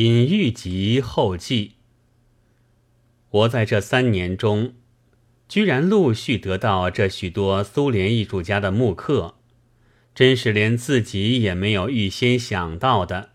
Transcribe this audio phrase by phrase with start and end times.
[0.00, 1.72] 隐喻集后记。
[3.30, 4.74] 我在这三年中，
[5.48, 9.34] 居然陆续得到这许多苏联艺术家的木刻，
[10.14, 13.30] 真是连自己也没有预先想到的。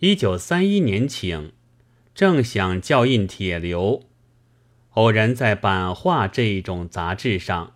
[0.00, 1.52] 一九三一年请，
[2.14, 4.02] 正想校印铁流，
[4.90, 7.72] 偶然在版画这一种杂志上，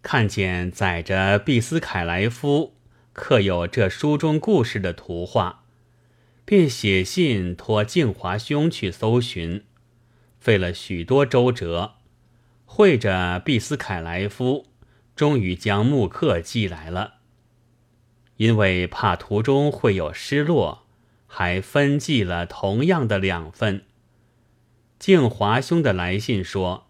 [0.00, 2.72] 看见载着毕斯凯莱夫
[3.12, 5.61] 刻有这书中故事的图画，
[6.44, 9.64] 便写信托静华兄去搜寻，
[10.38, 11.94] 费了许多周折，
[12.64, 14.66] 会着毕斯凯莱夫，
[15.14, 17.14] 终于将木刻寄来了。
[18.36, 20.80] 因为怕途中会有失落。
[21.34, 23.86] 还分寄了同样的两份。
[24.98, 26.88] 静华兄的来信说，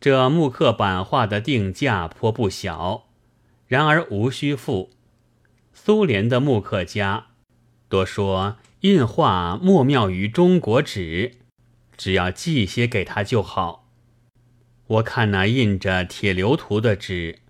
[0.00, 3.04] 这木刻版画的定价颇不小，
[3.66, 4.92] 然而无需付。
[5.74, 7.26] 苏联的木刻家
[7.90, 11.32] 多说印画莫妙于中国纸，
[11.96, 13.90] 只要寄些给他就好。
[14.86, 17.40] 我看那印着铁流图的纸，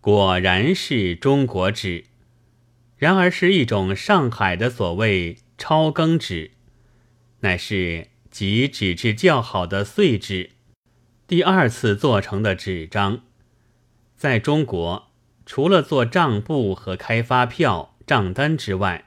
[0.00, 2.06] 果然是中国纸，
[2.96, 5.38] 然而是一种上海的所谓。
[5.58, 6.50] 超更纸，
[7.40, 10.50] 乃是即纸质较好的碎纸，
[11.26, 13.22] 第二次做成的纸张，
[14.18, 15.08] 在中国
[15.46, 19.05] 除了做账簿和开发票、账单之外，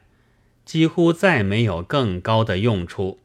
[0.70, 3.22] 几乎再没有更高的用处。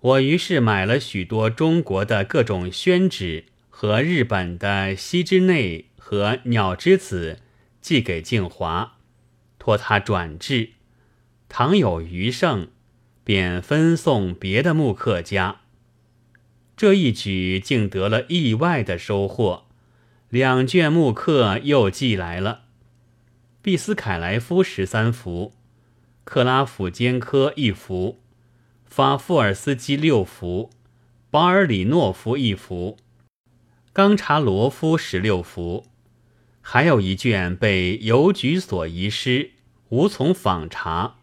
[0.00, 7.38] 我于是买了许多中国的各种宣纸和日本的西之内和鸟之子，
[7.80, 8.96] 寄给静华，
[9.60, 10.70] 托他转制。
[11.48, 12.70] 倘有余剩，
[13.22, 15.60] 便分送别的木刻家。
[16.76, 19.68] 这一举竟得了意外的收获，
[20.28, 22.62] 两卷木刻又寄来了：
[23.62, 25.54] 毕斯凯莱夫十三幅，
[26.26, 28.20] 克拉甫坚科一幅，
[28.84, 30.70] 法夫尔斯基六幅，
[31.30, 32.98] 保尔里诺夫一幅，
[33.92, 35.86] 冈察罗夫十六幅，
[36.60, 39.52] 还有一卷被邮局所遗失，
[39.90, 41.14] 无从访查。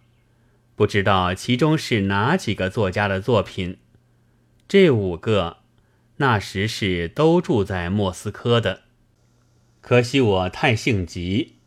[0.74, 3.78] 不知道其中是哪几个作家的作品？
[4.70, 5.58] 这五个
[6.18, 8.84] 那时是都住在莫斯科的。
[9.82, 11.58] 可惜我太性急，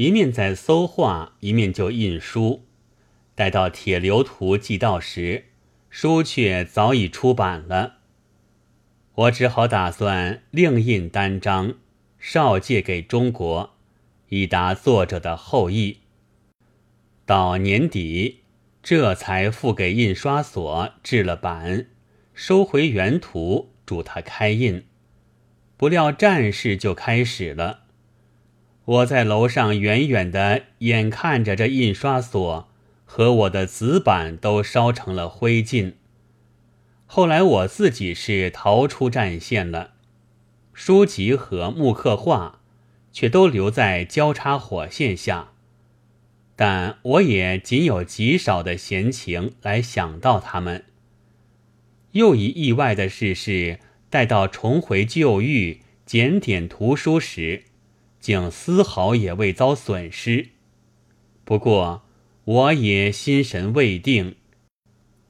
[0.00, 2.64] 一面在搜画，一面就印书。
[3.34, 5.44] 待到铁流图寄到时，
[5.90, 7.96] 书却早已出版了。
[9.14, 11.74] 我只好打算另印单张，
[12.18, 13.74] 少借给中国，
[14.30, 15.98] 以达作者的后意。
[17.26, 18.44] 到年底，
[18.82, 21.88] 这才付给印刷所制了版，
[22.32, 24.86] 收回原图，嘱他开印。
[25.76, 27.80] 不料战事就开始了。
[28.90, 32.68] 我在楼上远远的眼看着这印刷所
[33.04, 35.92] 和我的纸板都烧成了灰烬。
[37.06, 39.92] 后来我自己是逃出战线了，
[40.72, 42.62] 书籍和木刻画
[43.12, 45.52] 却都留在交叉火线下。
[46.56, 50.84] 但我也仅有极少的闲情来想到他们。
[52.12, 53.78] 又一意外的事是，
[54.10, 57.62] 待到重回旧狱检点图书时，
[58.20, 60.50] 竟丝毫也未遭损失。
[61.44, 62.02] 不过
[62.44, 64.36] 我也心神未定，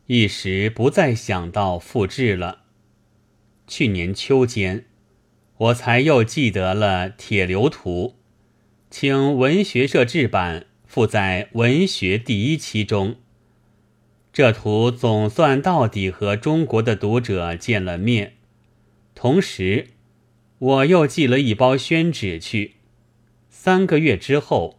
[0.07, 2.65] 一时不再想到复制了。
[3.67, 4.85] 去年秋间，
[5.57, 8.17] 我才又记得了《铁流图》，
[8.91, 10.67] 请文学社制版。
[10.91, 13.15] 附在文学第一期中，
[14.33, 18.33] 这图总算到底和中国的读者见了面。
[19.15, 19.87] 同时，
[20.59, 22.80] 我又寄了一包宣纸去。
[23.53, 24.79] 三个月之后，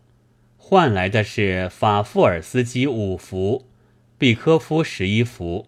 [0.56, 3.68] 换来的是法夫尔斯基五幅，
[4.18, 5.68] 毕科夫十一幅，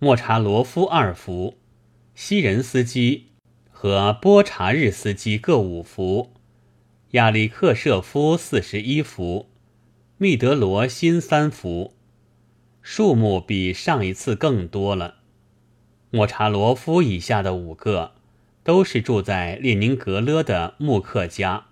[0.00, 1.54] 莫查罗夫二幅，
[2.16, 3.28] 西仁斯基
[3.70, 6.32] 和波查日斯基各五幅，
[7.12, 9.48] 亚历克舍夫四十一幅。
[10.18, 11.94] 密德罗新三幅，
[12.80, 15.18] 数目比上一次更多了。
[16.10, 18.12] 莫查罗夫以下的五个，
[18.62, 21.66] 都是住在列宁格勒的木刻家。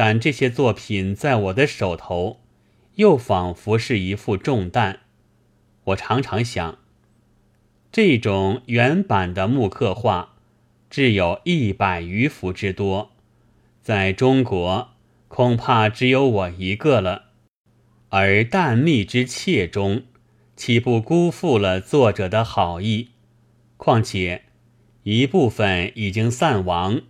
[0.00, 2.38] 但这些作品在我的手头，
[2.94, 5.00] 又仿佛是一副重担。
[5.86, 6.78] 我常常想，
[7.90, 10.36] 这种原版的木刻画，
[10.88, 13.10] 只有一百余幅之多，
[13.82, 14.90] 在中国。
[15.26, 17.30] 恐怕只有我一个了，
[18.10, 20.04] 而淡密之切中，
[20.54, 23.08] 岂不辜负了作者的好意？
[23.76, 24.44] 况且
[25.02, 27.00] 一部分已经散亡，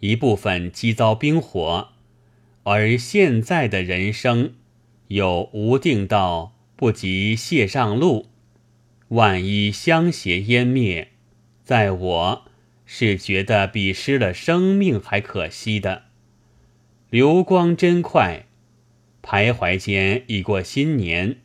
[0.00, 1.91] 一部分积遭冰火，
[2.64, 4.54] 而现在的人生，
[5.08, 8.26] 有无定道不及谢上路，
[9.08, 11.08] 万一相携湮灭，
[11.64, 12.44] 在我
[12.86, 16.04] 是觉得比失了生命还可惜的。
[17.10, 18.46] 流光真快，
[19.22, 21.38] 徘徊间已过新年，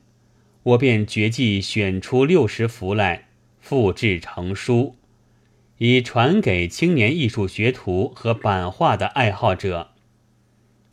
[0.63, 3.27] 我便决计选出六十幅来
[3.59, 4.95] 复制成书，
[5.79, 9.95] 以传给青年艺术学徒和版画的爱好者。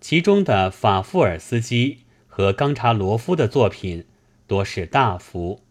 [0.05, 4.05] 其中的法夫尔斯基和冈察罗夫的作品
[4.47, 5.63] 多是大幅，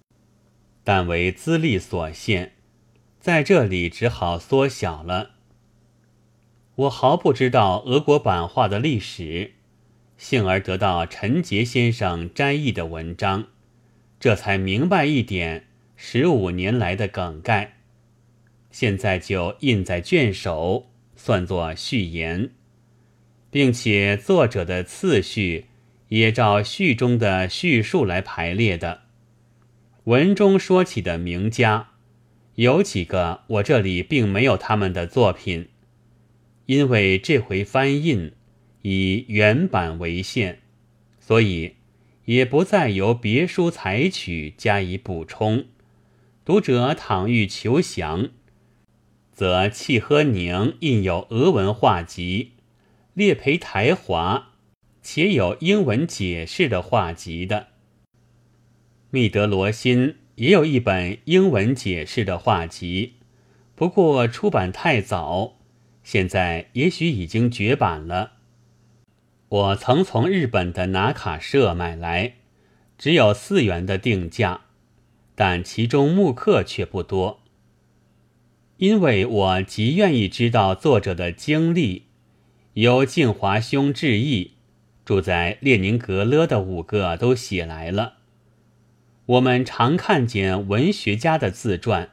[0.84, 2.54] 但为资历所限，
[3.20, 5.34] 在这里只好缩小了。
[6.74, 9.52] 我毫不知道俄国版画的历史，
[10.18, 13.50] 幸而得到陈杰先生摘译的文章，
[14.20, 17.76] 这才明白一点十五年来的梗概。
[18.72, 22.50] 现在就印在卷首，算作序言，
[23.54, 25.68] 并且作者的次序
[26.08, 29.02] 也照序中的叙述来排列的。
[30.06, 31.92] 文中说起的名家，
[32.56, 35.70] 有几个我这里并没有他们的作品。
[36.66, 38.32] 因为这回翻印
[38.82, 40.62] 以原版为限，
[41.20, 41.76] 所以
[42.26, 45.66] 也不再由别书采取加以补充。
[46.44, 48.30] 读者倘欲求详，
[49.32, 52.53] 则契诃宁印有俄文画集，
[53.14, 54.54] 列培台华
[55.04, 57.68] 且有英文解释的画集的，
[59.12, 63.14] 密德罗辛也有一本英文解释的画集，
[63.76, 65.60] 不过出版太早。
[66.04, 68.34] 现在也许已经绝版了。
[69.48, 72.34] 我曾从日本的拿卡社买来，
[72.98, 74.62] 只有四元的定价，
[75.36, 77.42] 但其中木刻却不多。
[78.78, 82.03] 因为我极愿意知道作者的经历，
[82.74, 84.52] 由静华兄致意，
[85.06, 88.16] 住在列宁格勒的五个都写来了。
[89.26, 92.10] 我们常看见文学家的自传，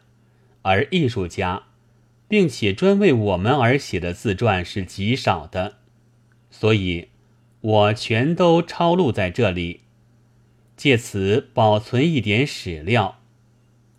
[0.62, 1.64] 而艺术家。
[2.30, 5.78] 并且专为我们而写的自传是极少的，
[6.48, 7.08] 所以
[7.60, 9.80] 我全都抄录在这里，
[10.76, 13.18] 借此保存一点史料。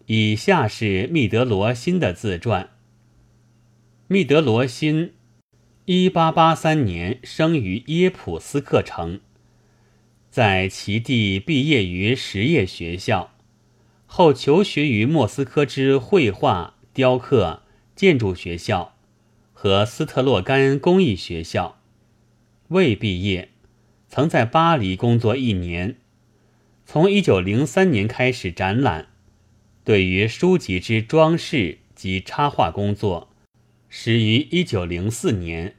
[0.06, 2.70] 以下是密德罗辛的自传。
[4.08, 5.12] 密德罗辛，
[5.86, 9.20] 一八八三年生于耶普斯克城，
[10.30, 13.34] 在其地毕业于实业学校，
[14.06, 17.64] 后求学于莫斯科之绘画、雕刻。
[17.94, 18.96] 建筑学校
[19.54, 21.80] 和斯特洛甘工艺学校
[22.70, 23.50] 未毕业，
[24.08, 25.98] 曾在巴黎工作一年。
[26.84, 29.10] 从一九零三年开始展览，
[29.84, 33.31] 对于书籍之装饰及插画工作，
[33.94, 35.76] 始于一九零四年。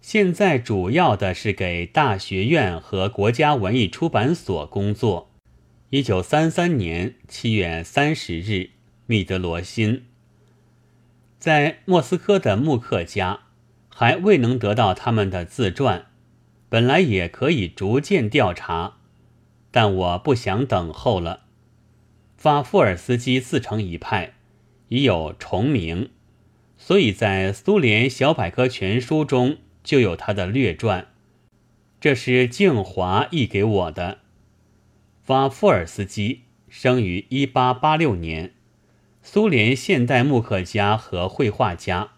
[0.00, 5.30] 现在主要的是给大学院和国家文艺出版所工作。
[5.90, 8.70] 一九三三年七月三十日，
[9.04, 10.06] 密德罗辛。
[11.38, 13.40] 在莫斯科的木刻家
[13.90, 16.06] 还未能得到他们的自传，
[16.70, 18.96] 本来也可以逐渐调查，
[19.70, 21.42] 但我不想等候了。
[22.38, 24.32] 法夫尔斯基自成一派，
[24.88, 26.08] 已有重名，
[26.76, 31.08] 所以在苏联小百科全书中就有他的略传。
[32.00, 34.18] 这是静华译给我的。
[35.22, 38.52] 法夫尔斯基生于一八八六年。
[39.22, 42.10] 苏联现代木刻家和绘画家，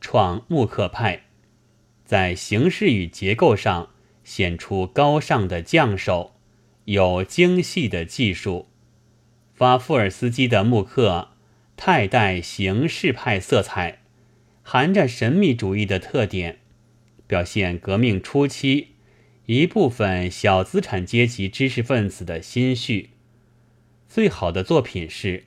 [0.00, 1.24] 创木刻派，
[2.06, 3.90] 在形式与结构上
[4.24, 6.32] 显出高尚的匠手，
[6.86, 8.68] 有精细的技术。
[9.52, 11.32] 法夫尔斯基的木刻
[11.78, 14.00] 太带形式派色彩，
[14.62, 16.58] 含着神秘主义的特点，
[17.26, 18.88] 表现革命初期
[19.46, 23.10] 一部分小资产阶级知识分子的心绪。
[24.06, 25.44] 最好的作品是。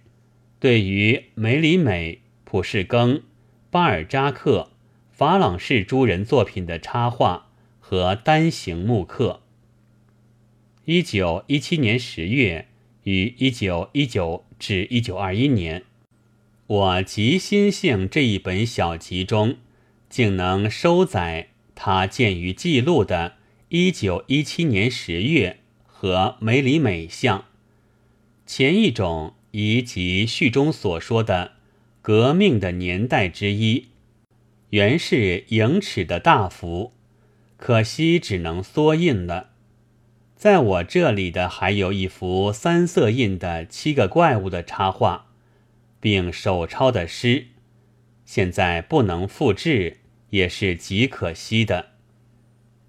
[0.60, 3.24] 对于梅里美、普世庚、
[3.72, 4.70] 巴尔扎克、
[5.10, 9.42] 法朗士诸人作品的插画和单行木刻。
[10.86, 12.68] 一九一七年十月
[13.06, 15.84] 与一九一九至一九二一年，
[16.72, 19.58] 我极心性这一本小集中，
[20.10, 23.34] 竟能收载他见于记录的
[23.68, 27.44] 一九一七年十月和梅里美像。
[28.46, 29.34] 前一种。
[29.54, 31.52] 以及序中所说的
[32.02, 33.88] 革命的年代之一，
[34.70, 36.94] 原是影尺的大幅，
[37.58, 39.50] 可惜只能缩印了。
[40.38, 45.31] 在我这里的还有一幅三色印的七个怪物的插画，
[46.02, 47.46] 并手抄的诗，
[48.26, 50.00] 现在不能复制，
[50.32, 51.92] 也是极可惜的。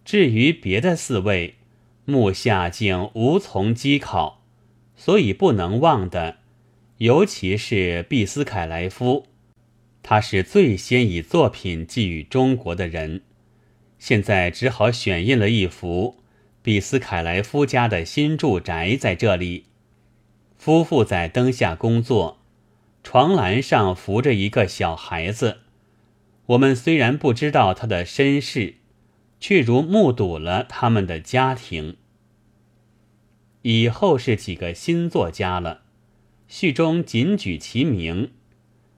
[0.05, 1.55] 至于别的四位，
[2.05, 4.41] 目下竟无从稽考。
[4.95, 6.37] 所以不能忘的，
[6.99, 9.27] 尤其是毕斯凯莱夫，
[10.01, 13.23] 他是最先以作品寄予中国的人。
[13.99, 16.19] 现在只好选印了一幅
[16.63, 19.65] 毕斯凯莱夫家的新住宅在这里。
[20.57, 22.42] 夫妇在灯下工作，
[23.03, 25.59] 床栏上扶着一个小孩子。
[26.47, 28.77] 我们虽然不知道他的身世，
[29.41, 31.97] 却如目睹了他们的家庭。
[33.63, 35.83] 以后是几个新作家了，
[36.49, 38.33] 序中仅举其名，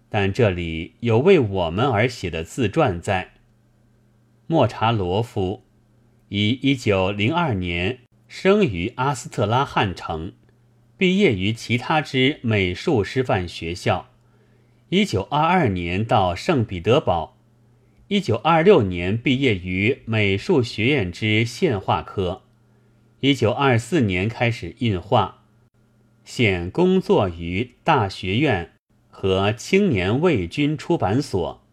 [0.08, 3.32] 但这里有为我们而写的自传在。
[4.46, 5.64] 莫查罗夫，
[6.28, 10.32] 以一九零二年生于阿斯特拉罕城，
[10.96, 14.10] 毕业于其他之美术师范学校。
[14.90, 17.36] 一九二二年到圣彼得堡，
[18.06, 22.42] 一九二六年毕业于美术学院之线画科。
[23.20, 25.42] 一九二四年开始印画，
[26.24, 28.74] 现工作于大学院
[29.08, 31.64] 和青年卫军出版所。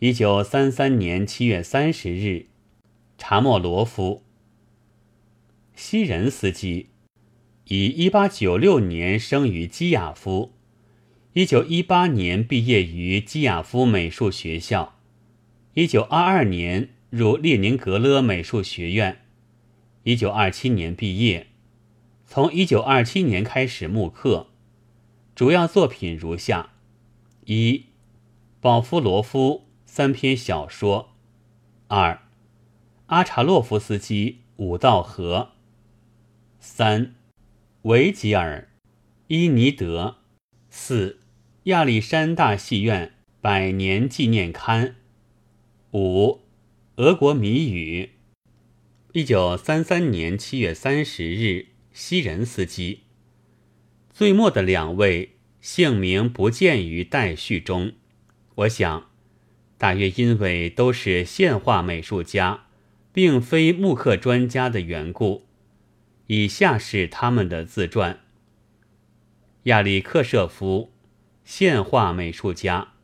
[0.00, 2.46] 一九三三年七月三十日，
[3.16, 4.22] 查莫罗夫，
[5.74, 6.88] 西仁斯基，
[7.66, 10.52] 以一八九六年生于基亚夫，
[11.32, 14.98] 一九一八年毕业于基亚夫美术学校，
[15.72, 19.22] 一九二二年入列宁格勒美术学院。
[20.02, 21.46] 一九二七年毕业，
[22.26, 24.48] 从一九二七年开始木刻，
[25.34, 26.74] 主要作品如下：
[27.46, 27.86] 一、
[28.60, 31.06] 保夫罗夫三篇小说；
[31.88, 32.20] 二、
[33.06, 35.52] 阿查洛夫斯基五道河；
[36.60, 37.14] 三、
[37.84, 38.70] 维吉尔、
[39.26, 40.14] 伊尼德；
[40.70, 41.20] 四、
[41.64, 43.12] 亚历山大戏院
[43.42, 44.94] 百年纪念刊；
[45.92, 46.40] 五、
[46.96, 48.12] 俄国谜语。
[49.12, 53.00] 一九三三年七月三十日，西仁斯基。
[54.10, 57.92] 最末的两位姓名不见于待序中，
[58.54, 59.10] 我想，
[59.76, 62.64] 大约因为都是现画美术家，
[63.12, 65.43] 并非木刻专家的缘故。
[66.28, 68.20] 以下是他们的自传：
[69.64, 70.90] 亚历克舍夫，
[71.44, 72.94] 现画美术家，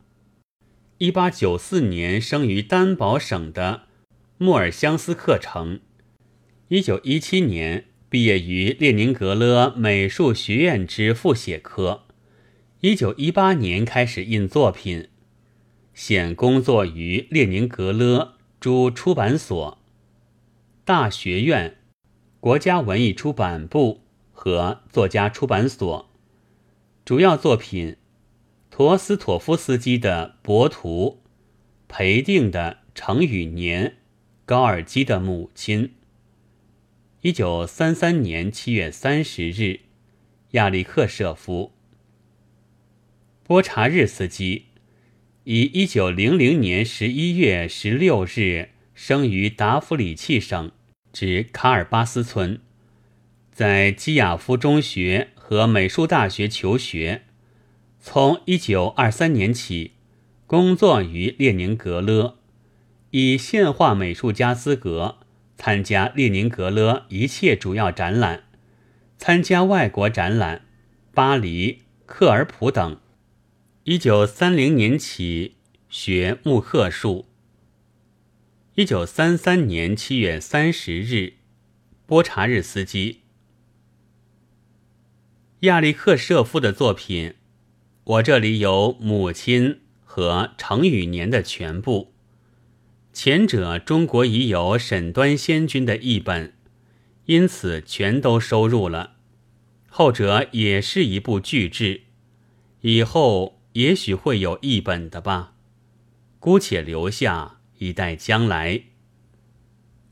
[0.96, 3.82] 一八九四年生于丹堡省的
[4.38, 5.80] 莫尔相斯克城。
[6.68, 12.04] 一九一七年毕业于列宁格勒美术学院之复写科，
[12.80, 15.10] 一九一八年开始印作品，
[15.92, 19.78] 现工作于列宁格勒诸出版所、
[20.86, 21.76] 大学院、
[22.40, 24.00] 国家文艺出版部
[24.32, 26.08] 和作家出版所。
[27.04, 27.98] 主要作品：
[28.70, 31.20] 陀思妥夫斯基的《博图》，
[31.86, 33.88] 裴定的《成与年》，
[34.46, 35.92] 高尔基的母亲。
[37.20, 39.80] 一九三三年七月三十日，
[40.52, 41.72] 亚历克舍夫、
[43.42, 44.64] 波查日斯基，
[45.44, 50.72] 以一九零零年十一月十六日生于达夫里契省
[51.12, 52.60] 指卡尔巴斯村，
[53.52, 57.22] 在基亚夫中学和美术大学求学，
[57.98, 59.92] 从一九二三年起
[60.46, 62.36] 工作于列宁格勒，
[63.10, 65.16] 以现画美术家资格。
[65.62, 68.44] 参加列宁格勒一切主要展览，
[69.18, 70.62] 参加外国展览，
[71.12, 72.98] 巴黎、克尔普等。
[73.84, 75.56] 一九三零年起
[75.90, 77.29] 学木刻术。
[78.80, 81.34] 一九三三年七月三十日，
[82.06, 83.20] 波查日斯基、
[85.60, 87.34] 亚历克舍夫的作品，
[88.04, 92.14] 我这里有母亲和成语年的全部。
[93.12, 96.54] 前者中国已有沈端先君的译本，
[97.26, 99.16] 因此全都收入了。
[99.90, 102.04] 后者也是一部巨制，
[102.80, 105.52] 以后也许会有译本的吧，
[106.38, 108.84] 姑且留下以待将来。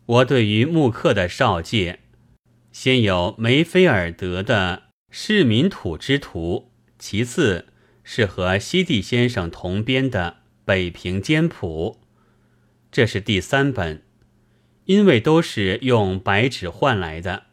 [0.04, 2.00] 我对于木刻的少介，
[2.72, 7.68] 先有梅菲尔德的《市民土之图》，其次
[8.02, 11.98] 是和西地先生同编的《北平简谱》。
[12.90, 14.02] 这是第三本，
[14.86, 17.44] 因为都是用白纸换来的，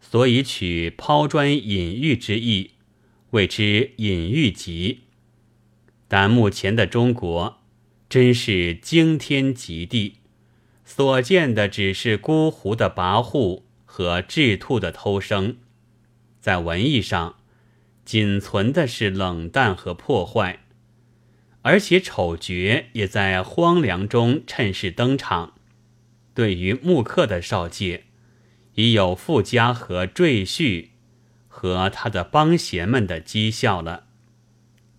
[0.00, 2.70] 所以取抛砖引玉之意，
[3.30, 5.02] 谓之隐玉集。
[6.08, 7.61] 但目前的中国
[8.12, 10.18] 真是惊天极地，
[10.84, 15.56] 所见的只是孤湖的跋扈和雉兔的偷生，
[16.38, 17.36] 在文艺上
[18.04, 20.58] 仅存的是冷淡和破坏。
[21.62, 25.54] 而且丑角也在荒凉中趁势登场。
[26.34, 28.04] 对于木刻的少介，
[28.74, 30.88] 已有附加和赘婿，
[31.48, 34.04] 和他的帮闲们的讥笑了。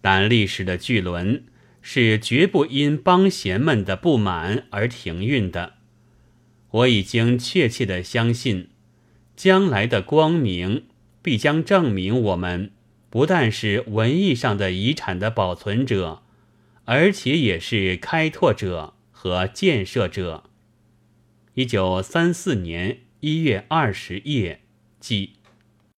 [0.02, 1.44] 但历史的巨轮
[1.86, 5.74] 是绝不因帮闲们的不满而停运的。
[6.72, 8.70] 我已经确切的相信，
[9.36, 10.86] 将来的光明
[11.22, 12.72] 必将证明我们
[13.10, 16.24] 不但是文艺上的遗产的保存者，
[16.86, 20.46] 而且也是开拓者和建设者。
[21.54, 24.62] 一九三四年一月二十夜，
[25.00, 25.34] 记。